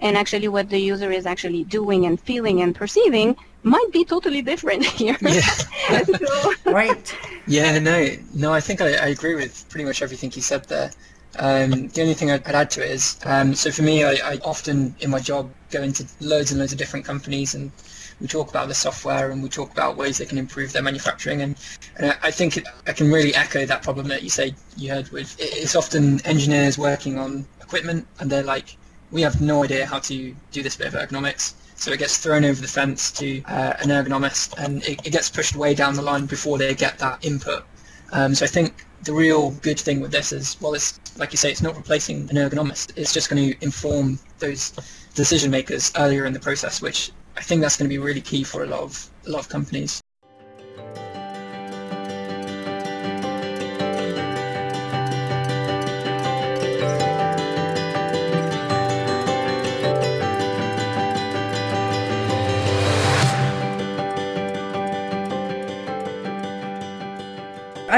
and 0.00 0.16
actually 0.16 0.48
what 0.48 0.68
the 0.70 0.78
user 0.78 1.10
is 1.10 1.26
actually 1.26 1.64
doing 1.64 2.06
and 2.06 2.20
feeling 2.20 2.62
and 2.62 2.74
perceiving 2.74 3.36
might 3.62 3.90
be 3.92 4.04
totally 4.04 4.42
different 4.42 4.84
here. 5.00 5.16
Yeah. 5.20 5.40
so. 6.04 6.54
Right. 6.66 7.16
Yeah, 7.46 7.80
no, 7.80 8.08
no, 8.32 8.52
I 8.52 8.60
think 8.60 8.80
I, 8.80 8.92
I, 8.92 9.06
agree 9.08 9.34
with 9.34 9.64
pretty 9.70 9.84
much 9.84 10.02
everything 10.02 10.30
you 10.36 10.42
said 10.42 10.64
there. 10.66 10.92
Um, 11.36 11.88
the 11.88 12.02
only 12.02 12.14
thing 12.14 12.30
I'd, 12.30 12.46
I'd, 12.46 12.54
add 12.54 12.70
to 12.72 12.84
it 12.84 12.92
is, 12.92 13.18
um, 13.24 13.56
so 13.56 13.72
for 13.72 13.82
me, 13.82 14.04
I, 14.04 14.12
I, 14.22 14.38
often 14.44 14.94
in 15.00 15.10
my 15.10 15.18
job 15.18 15.50
go 15.70 15.82
into 15.82 16.06
loads 16.20 16.52
and 16.52 16.60
loads 16.60 16.70
of 16.70 16.78
different 16.78 17.04
companies 17.04 17.56
and 17.56 17.72
we 18.20 18.28
talk 18.28 18.50
about 18.50 18.68
the 18.68 18.74
software 18.74 19.30
and 19.30 19.42
we 19.42 19.48
talk 19.48 19.72
about 19.72 19.96
ways 19.96 20.18
they 20.18 20.26
can 20.26 20.38
improve 20.38 20.72
their 20.72 20.82
manufacturing 20.82 21.42
and, 21.42 21.56
and 21.96 22.16
I 22.22 22.30
think 22.30 22.56
it, 22.56 22.68
I 22.86 22.92
can 22.92 23.10
really 23.10 23.34
echo 23.34 23.66
that 23.66 23.82
problem 23.82 24.06
that 24.08 24.22
you 24.22 24.30
say 24.30 24.54
you 24.76 24.90
heard 24.90 25.08
with 25.10 25.34
it's 25.38 25.74
often 25.74 26.24
engineers 26.26 26.78
working 26.78 27.18
on 27.18 27.46
equipment 27.60 28.06
and 28.18 28.30
they're 28.30 28.42
like 28.42 28.76
we 29.10 29.22
have 29.22 29.40
no 29.40 29.64
idea 29.64 29.86
how 29.86 29.98
to 29.98 30.34
do 30.52 30.62
this 30.62 30.76
bit 30.76 30.88
of 30.88 30.94
ergonomics 30.94 31.54
so 31.76 31.90
it 31.92 31.98
gets 31.98 32.18
thrown 32.18 32.44
over 32.44 32.60
the 32.60 32.68
fence 32.68 33.10
to 33.10 33.42
uh, 33.44 33.74
an 33.80 33.88
ergonomist 33.88 34.58
and 34.58 34.82
it, 34.84 35.06
it, 35.06 35.10
gets 35.10 35.30
pushed 35.30 35.56
way 35.56 35.74
down 35.74 35.94
the 35.94 36.02
line 36.02 36.26
before 36.26 36.58
they 36.58 36.74
get 36.74 36.98
that 36.98 37.24
input 37.24 37.64
um, 38.12 38.34
so 38.34 38.44
I 38.44 38.48
think 38.48 38.86
the 39.04 39.12
real 39.12 39.52
good 39.62 39.80
thing 39.80 40.00
with 40.00 40.12
this 40.12 40.32
is 40.32 40.60
well 40.60 40.74
it's 40.74 41.00
like 41.16 41.32
you 41.32 41.38
say 41.38 41.50
it's 41.50 41.62
not 41.62 41.76
replacing 41.76 42.28
an 42.30 42.36
ergonomist 42.36 42.92
it's 42.96 43.12
just 43.12 43.30
going 43.30 43.52
to 43.52 43.64
inform 43.64 44.18
those 44.38 44.72
decision 45.14 45.50
makers 45.50 45.92
earlier 45.96 46.26
in 46.26 46.32
the 46.32 46.40
process 46.40 46.82
which 46.82 47.12
I 47.36 47.42
think 47.42 47.62
that's 47.62 47.76
going 47.76 47.88
to 47.88 47.88
be 47.88 47.98
really 47.98 48.20
key 48.20 48.44
for 48.44 48.64
a 48.64 48.66
lot 48.66 48.80
of 48.80 49.08
a 49.26 49.30
lot 49.30 49.40
of 49.40 49.48
companies. 49.48 49.99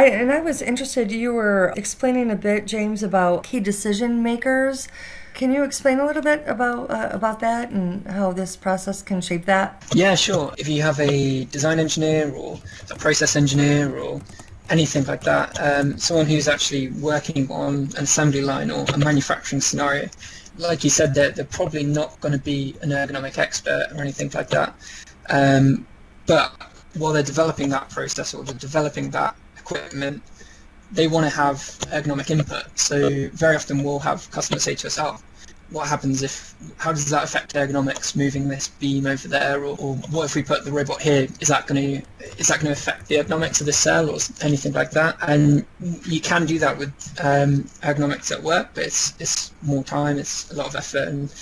I, 0.03 0.07
and 0.07 0.33
I 0.33 0.41
was 0.41 0.61
interested, 0.61 1.13
you 1.13 1.33
were 1.33 1.73
explaining 1.77 2.31
a 2.31 2.37
bit, 2.37 2.67
James, 2.67 3.03
about 3.05 3.45
key 3.45 3.61
decision 3.61 4.23
makers 4.23 4.89
can 5.35 5.51
you 5.51 5.63
explain 5.65 5.99
a 5.99 6.07
little 6.07 6.23
bit 6.23 6.45
about 6.47 6.91
uh, 6.91 7.09
about 7.11 7.41
that 7.41 7.71
and 7.71 8.07
how 8.07 8.33
this 8.33 8.55
process 8.55 9.01
can 9.01 9.21
shape 9.23 9.47
that? 9.47 9.83
Yeah, 9.95 10.15
sure. 10.15 10.53
If 10.59 10.69
you 10.69 10.83
have 10.83 11.01
a 11.01 11.45
design 11.47 11.79
engineer 11.79 12.31
or 12.33 12.61
a 12.91 12.97
process 12.97 13.35
engineer 13.35 13.97
or 13.97 14.21
anything 14.69 15.05
like 15.05 15.23
that, 15.23 15.59
um, 15.59 15.97
someone 15.99 16.27
who's 16.27 16.49
actually 16.49 16.89
working 17.01 17.51
on 17.51 17.89
an 17.97 18.05
assembly 18.05 18.43
line 18.43 18.71
or 18.71 18.85
a 18.93 18.99
manufacturing 18.99 19.63
scenario, 19.63 20.09
like 20.59 20.85
you 20.85 20.91
said, 20.91 21.15
they're, 21.15 21.31
they're 21.31 21.47
probably 21.47 21.83
not 21.83 22.21
going 22.21 22.33
to 22.33 22.39
be 22.39 22.77
an 22.83 22.91
ergonomic 22.91 23.39
expert 23.39 23.87
or 23.95 24.03
anything 24.03 24.31
like 24.35 24.51
that. 24.51 24.75
Um, 25.31 25.87
but 26.27 26.53
while 26.99 27.15
they're 27.15 27.23
developing 27.23 27.71
that 27.71 27.89
process 27.89 28.35
or 28.35 28.45
they're 28.45 28.55
developing 28.55 29.11
that 29.11 29.35
equipment, 29.63 30.23
they 30.99 31.09
want 31.09 31.25
to 31.29 31.35
have 31.45 31.57
ergonomic 31.97 32.31
input. 32.31 32.65
So 32.79 33.29
very 33.45 33.57
often 33.57 33.83
we'll 33.83 34.07
have 34.11 34.31
customers 34.31 34.63
say 34.65 34.75
to 34.77 34.87
us, 34.89 34.99
oh, 34.99 35.17
what 35.71 35.89
happens 35.89 36.23
if, 36.23 36.55
how 36.77 36.93
does 36.93 37.09
that 37.09 37.25
affect 37.25 37.55
ergonomics, 37.55 38.15
moving 38.15 38.47
this 38.47 38.69
beam 38.69 39.07
over 39.07 39.27
there, 39.27 39.65
or, 39.65 39.75
or 39.79 39.95
what 40.11 40.25
if 40.25 40.35
we 40.35 40.43
put 40.43 40.67
the 40.67 40.73
robot 40.73 41.01
here, 41.01 41.27
is 41.41 41.49
that 41.49 41.67
going 41.67 41.81
to, 41.81 41.93
is 42.39 42.49
that 42.49 42.61
going 42.61 42.75
to 42.75 42.79
affect 42.81 43.09
the 43.09 43.17
ergonomics 43.17 43.61
of 43.61 43.67
the 43.67 43.73
cell 43.73 44.11
or 44.11 44.19
anything 44.43 44.73
like 44.75 44.91
that? 44.91 45.17
And 45.27 45.65
you 46.05 46.21
can 46.21 46.45
do 46.45 46.59
that 46.59 46.77
with 46.77 46.93
um, 47.21 47.65
ergonomics 47.83 48.31
at 48.31 48.43
work, 48.43 48.69
but 48.75 48.85
it's, 48.85 49.19
it's 49.19 49.53
more 49.63 49.83
time, 49.83 50.19
it's 50.19 50.53
a 50.53 50.57
lot 50.57 50.67
of 50.67 50.77
effort, 50.77 51.09
and 51.09 51.35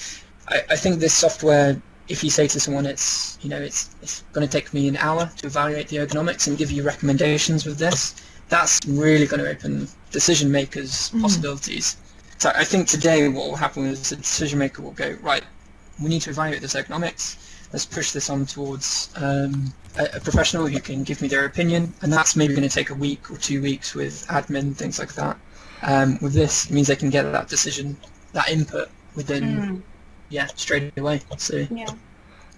I, 0.47 0.63
I 0.71 0.77
think 0.77 1.01
this 1.01 1.15
software 1.15 1.83
if 2.11 2.25
you 2.25 2.31
say 2.31 2.47
to 2.47 2.59
someone 2.59 2.87
it's 2.87 3.39
you 3.41 3.49
know 3.49 3.59
it's 3.59 3.91
it's 4.03 4.23
going 4.33 4.47
to 4.47 4.51
take 4.51 4.75
me 4.75 4.89
an 4.89 4.97
hour 4.97 5.31
to 5.37 5.47
evaluate 5.47 5.89
the 5.89 5.97
ergonomics 5.97 6.49
and 6.49 6.59
give 6.59 6.71
you 6.71 6.83
recommendations 6.83 7.65
with 7.65 7.79
this 7.79 8.15
that's 8.51 8.81
really 8.87 9.27
going 9.27 9.43
to 9.43 9.49
open 9.49 9.89
decision 10.11 10.51
makers' 10.51 11.11
mm. 11.11 11.23
possibilities. 11.23 11.97
So 12.39 12.53
I 12.55 12.65
think 12.65 12.89
today 12.89 13.29
what 13.29 13.49
will 13.49 13.57
happen 13.57 13.87
is 13.87 14.11
the 14.11 14.17
decision 14.17 14.59
maker 14.59 14.83
will 14.83 14.91
go, 14.91 15.17
right, 15.23 15.45
we 16.03 16.09
need 16.09 16.23
to 16.23 16.31
evaluate 16.31 16.61
this 16.61 16.75
ergonomics. 16.75 17.37
Let's 17.73 17.87
push 17.87 18.11
this 18.11 18.29
on 18.29 18.47
towards 18.47 19.11
um, 19.17 19.73
a, 19.97 20.17
a, 20.17 20.21
professional 20.21 20.67
who 20.67 20.81
can 20.81 21.05
give 21.05 21.23
me 21.23 21.29
their 21.29 21.45
opinion, 21.45 21.95
and 22.03 22.13
that's 22.13 22.35
maybe 22.35 22.55
going 22.55 22.69
to 22.69 22.75
take 22.75 22.91
a 22.91 22.95
week 22.95 23.31
or 23.31 23.37
two 23.37 23.63
weeks 23.63 23.95
with 23.95 24.27
admin, 24.27 24.75
things 24.75 24.99
like 24.99 25.15
that. 25.15 25.39
Um, 25.83 26.19
with 26.21 26.33
this, 26.33 26.67
it 26.67 26.73
means 26.73 26.89
they 26.89 26.97
can 26.97 27.11
get 27.11 27.31
that 27.31 27.49
decision, 27.49 27.97
that 28.33 28.49
input 28.49 28.91
within, 29.15 29.45
mm. 29.45 29.83
Yeah, 30.31 30.47
straight 30.55 30.97
away. 30.97 31.21
So, 31.37 31.67
yeah. 31.71 31.95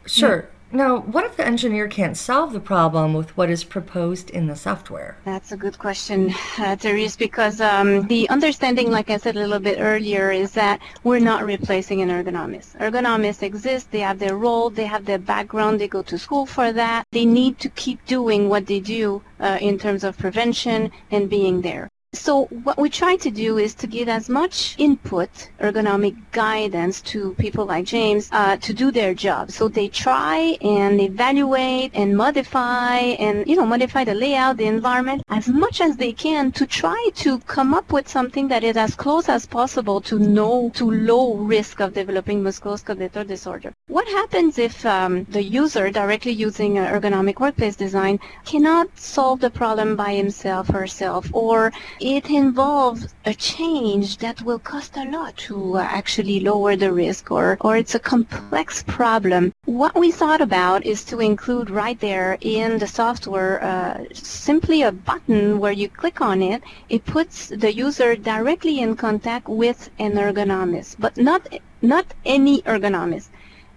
Sure. 0.06 0.48
Now, 0.74 1.00
what 1.00 1.24
if 1.24 1.36
the 1.36 1.46
engineer 1.46 1.86
can't 1.86 2.16
solve 2.16 2.54
the 2.54 2.60
problem 2.60 3.12
with 3.12 3.36
what 3.36 3.50
is 3.50 3.62
proposed 3.62 4.30
in 4.30 4.46
the 4.46 4.56
software? 4.56 5.18
That's 5.22 5.52
a 5.52 5.56
good 5.56 5.78
question, 5.78 6.32
uh, 6.58 6.76
Therese, 6.76 7.14
because 7.14 7.60
um, 7.60 8.06
the 8.06 8.26
understanding, 8.30 8.90
like 8.90 9.10
I 9.10 9.18
said 9.18 9.36
a 9.36 9.40
little 9.40 9.58
bit 9.58 9.76
earlier, 9.78 10.30
is 10.30 10.52
that 10.52 10.80
we're 11.04 11.18
not 11.18 11.44
replacing 11.44 12.00
an 12.00 12.08
ergonomist. 12.08 12.78
Ergonomists 12.78 13.42
exist, 13.42 13.90
they 13.90 14.00
have 14.00 14.18
their 14.18 14.38
role, 14.38 14.70
they 14.70 14.86
have 14.86 15.04
their 15.04 15.18
background, 15.18 15.78
they 15.78 15.88
go 15.88 16.00
to 16.00 16.16
school 16.16 16.46
for 16.46 16.72
that. 16.72 17.04
They 17.12 17.26
need 17.26 17.58
to 17.58 17.68
keep 17.68 18.02
doing 18.06 18.48
what 18.48 18.66
they 18.66 18.80
do 18.80 19.20
uh, 19.40 19.58
in 19.60 19.78
terms 19.78 20.04
of 20.04 20.16
prevention 20.16 20.90
and 21.10 21.28
being 21.28 21.60
there. 21.60 21.90
So 22.14 22.44
what 22.64 22.76
we 22.76 22.90
try 22.90 23.16
to 23.16 23.30
do 23.30 23.56
is 23.56 23.74
to 23.76 23.86
give 23.86 24.06
as 24.06 24.28
much 24.28 24.74
input, 24.76 25.30
ergonomic 25.58 26.14
guidance 26.30 27.00
to 27.12 27.32
people 27.38 27.64
like 27.64 27.86
James 27.86 28.28
uh, 28.32 28.58
to 28.58 28.74
do 28.74 28.90
their 28.90 29.14
job. 29.14 29.50
So 29.50 29.66
they 29.66 29.88
try 29.88 30.58
and 30.60 31.00
evaluate 31.00 31.92
and 31.94 32.14
modify 32.14 32.98
and, 33.18 33.46
you 33.48 33.56
know, 33.56 33.64
modify 33.64 34.04
the 34.04 34.14
layout, 34.14 34.58
the 34.58 34.66
environment 34.66 35.22
as 35.30 35.48
much 35.48 35.80
as 35.80 35.96
they 35.96 36.12
can 36.12 36.52
to 36.52 36.66
try 36.66 37.08
to 37.14 37.38
come 37.40 37.72
up 37.72 37.90
with 37.92 38.06
something 38.06 38.46
that 38.48 38.62
is 38.62 38.76
as 38.76 38.94
close 38.94 39.30
as 39.30 39.46
possible 39.46 40.02
to 40.02 40.18
no, 40.18 40.70
to 40.74 40.90
low 40.90 41.36
risk 41.36 41.80
of 41.80 41.94
developing 41.94 42.42
musculoskeletal 42.42 43.26
disorder. 43.26 43.72
What 43.88 44.06
happens 44.08 44.58
if 44.58 44.84
um, 44.84 45.24
the 45.24 45.42
user 45.42 45.90
directly 45.90 46.32
using 46.32 46.74
ergonomic 46.74 47.40
workplace 47.40 47.74
design 47.74 48.20
cannot 48.44 48.88
solve 48.98 49.40
the 49.40 49.50
problem 49.50 49.96
by 49.96 50.12
himself, 50.14 50.68
herself, 50.68 51.28
or 51.32 51.72
it 52.02 52.28
involves 52.28 53.14
a 53.24 53.32
change 53.32 54.18
that 54.18 54.42
will 54.42 54.58
cost 54.58 54.96
a 54.96 55.08
lot 55.08 55.36
to 55.36 55.76
uh, 55.76 55.82
actually 55.82 56.40
lower 56.40 56.74
the 56.74 56.92
risk 56.92 57.30
or, 57.30 57.56
or 57.60 57.76
it's 57.76 57.94
a 57.94 58.00
complex 58.00 58.82
problem. 58.82 59.52
What 59.66 59.94
we 59.94 60.10
thought 60.10 60.40
about 60.40 60.84
is 60.84 61.04
to 61.04 61.20
include 61.20 61.70
right 61.70 61.98
there 62.00 62.38
in 62.40 62.78
the 62.78 62.88
software 62.88 63.62
uh, 63.62 64.04
simply 64.12 64.82
a 64.82 64.90
button 64.90 65.60
where 65.60 65.70
you 65.70 65.88
click 65.88 66.20
on 66.20 66.42
it. 66.42 66.64
It 66.88 67.04
puts 67.04 67.46
the 67.46 67.72
user 67.72 68.16
directly 68.16 68.80
in 68.80 68.96
contact 68.96 69.48
with 69.48 69.88
an 70.00 70.14
ergonomist, 70.14 70.96
but 70.98 71.16
not, 71.16 71.46
not 71.82 72.06
any 72.24 72.62
ergonomist. 72.62 73.28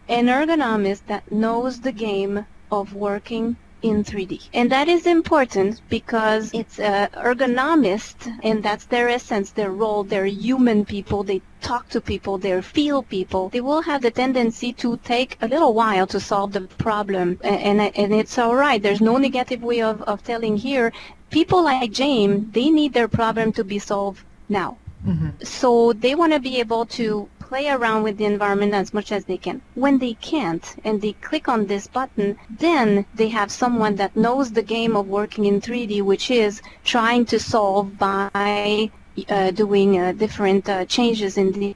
An 0.09 0.25
ergonomist 0.25 1.05
that 1.05 1.31
knows 1.31 1.81
the 1.81 1.91
game 1.91 2.47
of 2.71 2.95
working 2.95 3.57
in 3.85 4.03
3D. 4.03 4.49
And 4.53 4.71
that 4.71 4.87
is 4.87 5.05
important 5.05 5.81
because 5.89 6.51
it's 6.53 6.79
uh, 6.79 7.07
ergonomist, 7.13 8.17
and 8.43 8.63
that's 8.63 8.85
their 8.85 9.07
essence, 9.09 9.51
their 9.51 9.71
role. 9.71 10.03
They're 10.03 10.25
human 10.25 10.85
people. 10.85 11.23
They 11.23 11.41
talk 11.61 11.87
to 11.89 12.01
people. 12.01 12.37
They 12.39 12.59
feel 12.61 13.03
people. 13.03 13.49
They 13.49 13.61
will 13.61 13.83
have 13.83 14.01
the 14.01 14.11
tendency 14.11 14.73
to 14.83 14.97
take 14.97 15.37
a 15.41 15.47
little 15.47 15.73
while 15.73 16.07
to 16.07 16.19
solve 16.19 16.53
the 16.53 16.61
problem, 16.61 17.39
and, 17.43 17.79
and, 17.79 17.95
and 17.95 18.13
it's 18.13 18.37
all 18.39 18.55
right. 18.55 18.81
There's 18.81 19.01
no 19.01 19.17
negative 19.17 19.61
way 19.61 19.81
of, 19.81 20.01
of 20.03 20.23
telling 20.23 20.57
here. 20.57 20.91
People 21.29 21.63
like 21.63 21.91
James, 21.91 22.51
they 22.53 22.69
need 22.69 22.93
their 22.93 23.07
problem 23.07 23.51
to 23.53 23.63
be 23.63 23.79
solved 23.79 24.23
now. 24.49 24.77
Mm-hmm. 25.05 25.29
So 25.43 25.93
they 25.93 26.15
want 26.15 26.33
to 26.33 26.39
be 26.39 26.59
able 26.59 26.85
to 26.97 27.29
play 27.49 27.69
around 27.69 28.01
with 28.03 28.17
the 28.17 28.25
environment 28.25 28.73
as 28.73 28.93
much 28.93 29.11
as 29.11 29.25
they 29.25 29.37
can. 29.37 29.61
When 29.75 29.99
they 29.99 30.15
can't 30.15 30.65
and 30.83 31.01
they 31.01 31.13
click 31.13 31.47
on 31.47 31.67
this 31.67 31.85
button, 31.87 32.37
then 32.49 33.05
they 33.13 33.29
have 33.29 33.51
someone 33.51 33.95
that 33.97 34.15
knows 34.15 34.51
the 34.51 34.63
game 34.75 34.97
of 34.97 35.07
working 35.07 35.45
in 35.45 35.61
3D, 35.61 36.01
which 36.01 36.31
is 36.31 36.61
trying 36.83 37.25
to 37.25 37.39
solve 37.39 37.97
by 37.97 38.89
uh, 39.29 39.51
doing 39.51 39.99
uh, 39.99 40.11
different 40.13 40.67
uh, 40.67 40.85
changes 40.85 41.37
in 41.37 41.51
the 41.51 41.73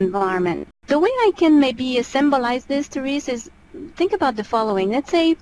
environment. 0.00 0.68
The 0.88 0.98
way 0.98 1.12
I 1.28 1.32
can 1.36 1.60
maybe 1.60 2.02
symbolize 2.02 2.64
this, 2.64 2.88
Therese, 2.88 3.28
is 3.28 3.50
think 3.96 4.12
about 4.12 4.36
the 4.36 4.44
following. 4.44 4.90
Let's 4.90 5.10
say 5.10 5.36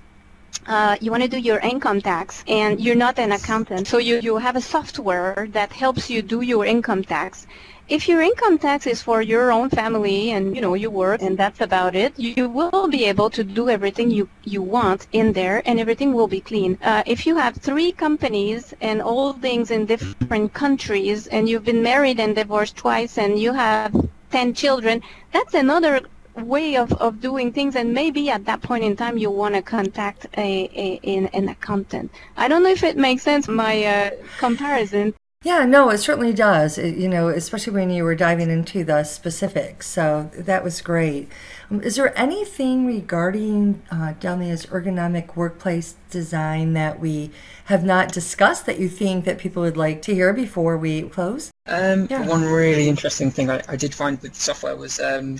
uh, 0.67 0.95
you 1.01 1.11
want 1.11 1.23
to 1.23 1.29
do 1.29 1.39
your 1.39 1.59
income 1.59 1.99
tax 2.01 2.43
and 2.47 2.79
you're 2.79 2.95
not 2.95 3.19
an 3.19 3.31
accountant 3.31 3.87
so 3.87 3.97
you, 3.97 4.19
you 4.21 4.37
have 4.37 4.55
a 4.55 4.61
software 4.61 5.47
that 5.51 5.73
helps 5.73 6.09
you 6.09 6.21
do 6.21 6.41
your 6.41 6.65
income 6.65 7.03
tax 7.03 7.47
if 7.89 8.07
your 8.07 8.21
income 8.21 8.57
tax 8.57 8.87
is 8.87 9.01
for 9.01 9.21
your 9.21 9.51
own 9.51 9.69
family 9.69 10.31
and 10.31 10.55
you 10.55 10.61
know 10.61 10.73
you 10.73 10.89
work 10.89 11.21
and 11.21 11.37
that's 11.37 11.59
about 11.61 11.95
it, 11.95 12.17
you 12.17 12.47
will 12.47 12.87
be 12.87 13.05
able 13.05 13.29
to 13.29 13.43
do 13.43 13.69
everything 13.69 14.09
you 14.09 14.29
you 14.45 14.61
want 14.61 15.07
in 15.11 15.33
there 15.33 15.61
and 15.65 15.79
everything 15.79 16.13
will 16.13 16.27
be 16.27 16.39
clean. 16.39 16.77
Uh, 16.81 17.03
if 17.05 17.27
you 17.27 17.35
have 17.35 17.55
three 17.57 17.91
companies 17.91 18.73
and 18.81 19.01
all 19.01 19.33
things 19.33 19.69
in 19.71 19.85
different 19.85 20.53
countries 20.53 21.27
and 21.27 21.49
you've 21.49 21.65
been 21.65 21.83
married 21.83 22.19
and 22.19 22.35
divorced 22.35 22.75
twice 22.77 23.17
and 23.17 23.37
you 23.37 23.51
have 23.51 23.93
10 24.31 24.53
children, 24.53 25.01
that's 25.31 25.53
another 25.53 26.01
way 26.35 26.77
of, 26.77 26.91
of 26.93 27.21
doing 27.21 27.51
things 27.51 27.75
and 27.75 27.93
maybe 27.93 28.29
at 28.29 28.45
that 28.45 28.61
point 28.61 28.83
in 28.83 28.95
time 28.95 29.17
you 29.17 29.29
want 29.29 29.53
to 29.53 29.61
contact 29.61 30.25
a, 30.37 30.69
a 30.73 30.99
an, 31.03 31.27
an 31.33 31.49
accountant. 31.49 32.11
I 32.37 32.47
don't 32.47 32.63
know 32.63 32.71
if 32.71 32.83
it 32.83 32.97
makes 32.97 33.23
sense 33.23 33.47
my 33.47 33.83
uh, 33.83 34.11
comparison. 34.39 35.13
Yeah, 35.43 35.65
no, 35.65 35.89
it 35.89 35.97
certainly 35.97 36.31
does. 36.31 36.77
It, 36.77 36.95
you 36.95 37.09
know, 37.09 37.27
especially 37.27 37.73
when 37.73 37.89
you 37.89 38.05
were 38.05 38.15
diving 38.15 38.49
into 38.49 38.85
the 38.85 39.03
specifics. 39.03 39.87
So 39.87 40.31
that 40.33 40.63
was 40.63 40.79
great. 40.81 41.29
Um, 41.69 41.81
is 41.81 41.97
there 41.97 42.17
anything 42.17 42.85
regarding 42.85 43.81
uh, 43.91 44.13
Delmia's 44.21 44.65
ergonomic 44.67 45.35
workplace 45.35 45.95
design 46.09 46.73
that 46.73 47.01
we 47.01 47.29
have 47.65 47.83
not 47.83 48.13
discussed 48.13 48.65
that 48.67 48.79
you 48.79 48.87
think 48.87 49.25
that 49.25 49.37
people 49.37 49.61
would 49.63 49.75
like 49.75 50.01
to 50.03 50.15
hear 50.15 50.31
before 50.31 50.77
we 50.77 51.01
close? 51.03 51.51
Um, 51.67 52.07
yeah. 52.09 52.25
One 52.25 52.43
really 52.43 52.87
interesting 52.87 53.29
thing 53.29 53.49
I, 53.49 53.61
I 53.67 53.75
did 53.75 53.93
find 53.93 54.19
with 54.21 54.33
the 54.33 54.39
software 54.39 54.77
was 54.77 55.01
um, 55.01 55.39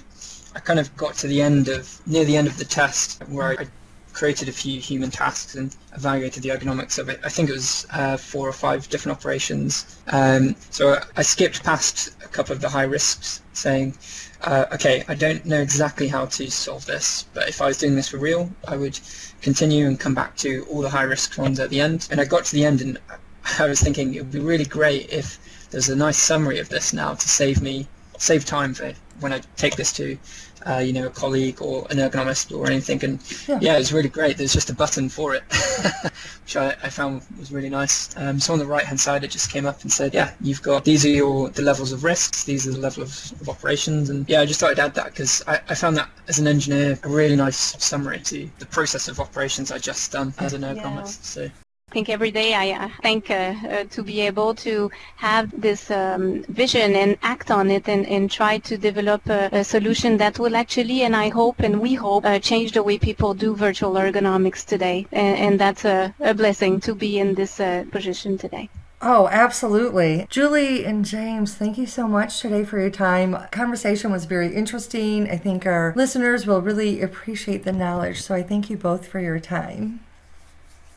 I 0.53 0.60
kind 0.60 0.79
of 0.79 0.95
got 0.98 1.15
to 1.15 1.27
the 1.27 1.41
end 1.41 1.69
of 1.69 2.01
near 2.05 2.25
the 2.25 2.36
end 2.36 2.48
of 2.48 2.57
the 2.57 2.65
test 2.65 3.24
where 3.29 3.57
I 3.60 3.67
created 4.13 4.48
a 4.48 4.51
few 4.51 4.79
human 4.79 5.10
tasks 5.10 5.55
and 5.55 5.75
evaluated 5.93 6.43
the 6.43 6.50
ergonomics 6.50 7.00
of 7.00 7.10
it. 7.10 7.20
I 7.25 7.29
think 7.29 7.50
it 7.50 7.53
was 7.53 7.88
uh, 7.91 8.15
four 8.15 8.48
or 8.48 8.53
five 8.53 8.88
different 8.89 9.17
operations. 9.17 9.98
Um, 10.08 10.55
so 10.70 11.00
I 11.17 11.24
skipped 11.24 11.63
past 11.63 12.10
a 12.24 12.27
couple 12.27 12.53
of 12.53 12.62
the 12.62 12.70
high 12.70 12.84
risks, 12.84 13.41
saying, 13.53 13.98
uh, 14.43 14.65
okay, 14.74 15.03
I 15.08 15.15
don't 15.15 15.46
know 15.46 15.60
exactly 15.60 16.08
how 16.08 16.25
to 16.25 16.50
solve 16.51 16.86
this, 16.86 17.25
but 17.34 17.50
if 17.50 17.62
I 17.62 17.67
was 17.67 17.77
doing 17.77 17.96
this 17.96 18.10
for 18.10 18.17
real, 18.17 18.51
I 18.67 18.77
would 18.77 19.00
continue 19.41 19.88
and 19.88 20.00
come 20.00 20.13
back 20.13 20.38
to 20.38 20.65
all 20.70 20.82
the 20.82 20.89
high 20.89 21.03
risk 21.03 21.38
ones 21.38 21.60
at 21.60 21.70
the 21.70 21.82
end. 21.82 22.08
And 22.12 22.22
I 22.22 22.25
got 22.25 22.46
to 22.46 22.55
the 22.55 22.65
end 22.65 22.82
and 22.82 23.00
I 23.60 23.67
was 23.67 23.82
thinking 23.82 24.13
it 24.13 24.22
would 24.22 24.32
be 24.32 24.39
really 24.39 24.65
great 24.65 25.12
if 25.12 25.39
there's 25.72 25.89
a 25.89 25.96
nice 25.96 26.17
summary 26.17 26.60
of 26.60 26.70
this 26.70 26.93
now 26.93 27.13
to 27.15 27.29
save 27.29 27.62
me, 27.62 27.88
save 28.17 28.46
time 28.46 28.74
for 28.74 28.93
when 29.20 29.34
I 29.34 29.41
take 29.58 29.75
this 29.75 29.91
to 29.93 30.17
uh, 30.65 30.77
you 30.77 30.93
know, 30.93 31.08
a 31.08 31.10
colleague 31.10 31.62
or 31.62 31.86
an 31.89 31.98
ergonomist 31.98 32.55
or 32.55 32.67
anything. 32.67 33.03
And 33.03 33.20
yeah, 33.48 33.60
yeah 33.62 33.75
it 33.75 33.79
was 33.79 33.93
really 33.93 34.10
great. 34.10 34.38
There's 34.38 34.53
just 34.53 34.70
a 34.70 34.75
button 34.75 35.10
for 35.10 35.36
it, 35.36 35.43
which 36.43 36.55
I, 36.55 36.75
I, 36.84 36.89
found 36.89 37.22
was 37.38 37.51
really 37.51 37.70
nice. 37.70 38.15
Um, 38.17 38.39
so 38.39 38.53
on 38.53 38.60
the 38.60 38.65
right 38.65 38.86
hand 38.86 39.00
side, 39.00 39.24
it 39.24 39.32
just 39.32 39.51
came 39.51 39.65
up 39.65 39.82
and 39.82 39.91
said, 39.91 40.13
yeah, 40.13 40.32
you've 40.41 40.62
got 40.62 40.86
these 40.86 41.05
are 41.05 41.10
your 41.10 41.50
the 41.50 41.62
levels 41.62 41.91
of 41.91 42.03
risks, 42.03 42.43
these 42.43 42.67
are 42.67 42.72
the 42.72 42.79
level 42.79 43.03
of, 43.03 43.34
of 43.41 43.50
operations, 43.50 44.10
and 44.10 44.27
yeah, 44.29 44.41
I 44.41 44.46
just 44.46 44.60
thought 44.60 44.72
I'd 44.72 44.79
add 44.79 44.96
that 44.96 45.05
because 45.05 45.43
I, 45.48 45.60
I 45.70 45.75
found 45.75 45.98
that 45.98 46.10
as 46.27 46.39
an 46.39 46.48
engineer 46.48 46.98
a 47.03 47.10
really 47.10 47.36
nice 47.36 47.58
summary 47.84 48.20
to 48.22 48.50
the 48.60 48.65
process 48.67 49.08
of 49.08 49.20
operations 49.20 49.72
I 49.72 49.77
just 49.77 50.12
done 50.12 50.34
as 50.39 50.53
an 50.53 50.62
ergonomist. 50.62 51.38
Yeah. 51.38 51.50
So 51.50 51.62
think 51.93 52.09
every 52.09 52.31
day 52.31 52.50
I 52.55 52.89
think 53.03 53.29
uh, 53.29 53.35
uh, 53.35 53.83
to 53.95 54.03
be 54.03 54.21
able 54.21 54.55
to 54.67 54.91
have 55.17 55.45
this 55.67 55.91
um, 55.91 56.43
vision 56.50 56.95
and 56.95 57.17
act 57.21 57.51
on 57.51 57.69
it 57.69 57.88
and, 57.88 58.05
and 58.07 58.29
try 58.31 58.57
to 58.69 58.77
develop 58.77 59.21
a, 59.29 59.50
a, 59.59 59.63
solution 59.63 60.17
that 60.17 60.39
will 60.39 60.55
actually, 60.55 61.03
and 61.03 61.15
I 61.15 61.29
hope 61.29 61.59
and 61.59 61.79
we 61.79 61.93
hope, 61.93 62.25
uh, 62.25 62.39
change 62.39 62.71
the 62.71 62.83
way 62.83 62.97
people 62.97 63.33
do 63.35 63.55
virtual 63.55 63.93
ergonomics 63.93 64.65
today. 64.65 65.05
And, 65.12 65.38
and 65.45 65.59
that's 65.59 65.85
a, 65.85 66.13
a, 66.19 66.33
blessing 66.33 66.79
to 66.81 66.95
be 66.95 67.19
in 67.19 67.35
this 67.35 67.62
position 67.91 68.38
today. 68.38 68.69
Oh, 69.05 69.27
absolutely. 69.27 70.25
Julie 70.29 70.85
and 70.85 71.03
James, 71.05 71.53
thank 71.55 71.77
you 71.77 71.85
so 71.85 72.07
much 72.07 72.39
today 72.39 72.63
for 72.63 72.79
your 72.79 72.89
time. 72.89 73.38
Conversation 73.51 74.12
was 74.12 74.25
very 74.25 74.55
interesting. 74.55 75.29
I 75.29 75.38
think 75.38 75.65
our 75.65 75.93
listeners 75.95 76.47
will 76.47 76.62
really 76.62 77.01
appreciate 77.01 77.65
the 77.65 77.73
knowledge. 77.73 78.21
So 78.21 78.33
I 78.33 78.43
thank 78.43 78.69
you 78.69 78.77
both 78.77 79.05
for 79.05 79.19
your 79.19 79.39
time. 79.39 80.00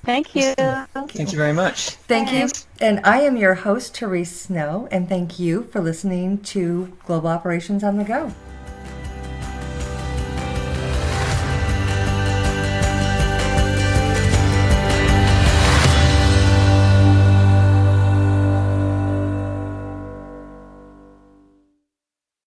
Thank 0.07 0.37
you. 0.37 0.55
Thank 0.57 1.33
you 1.33 1.37
very 1.37 1.53
much. 1.53 1.91
Thank 2.07 2.33
you. 2.33 2.49
And 2.81 3.01
I 3.05 3.23
am 3.23 3.37
your 3.37 3.55
host, 3.55 3.99
Therese 3.99 4.31
Snow, 4.31 4.87
and 4.93 5.09
thank 5.09 5.41
you 5.41 5.65
for 5.65 5.81
listening 5.81 6.39
to 6.55 6.97
Global 7.05 7.29
Operations 7.29 7.83
on 7.83 7.97
the 7.97 8.05
Go. 8.05 8.33